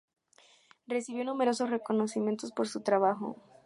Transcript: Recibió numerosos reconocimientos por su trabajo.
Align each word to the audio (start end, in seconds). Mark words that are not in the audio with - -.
Recibió 0.87 1.23
numerosos 1.23 1.69
reconocimientos 1.69 2.51
por 2.51 2.67
su 2.67 2.81
trabajo. 2.81 3.35